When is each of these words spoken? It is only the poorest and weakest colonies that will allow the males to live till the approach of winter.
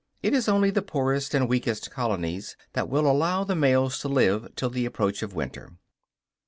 It 0.23 0.33
is 0.33 0.49
only 0.49 0.71
the 0.71 0.81
poorest 0.81 1.35
and 1.35 1.47
weakest 1.47 1.91
colonies 1.91 2.57
that 2.73 2.89
will 2.89 3.05
allow 3.05 3.43
the 3.43 3.53
males 3.53 3.99
to 3.99 4.07
live 4.09 4.47
till 4.55 4.71
the 4.71 4.87
approach 4.87 5.21
of 5.21 5.35
winter. 5.35 5.77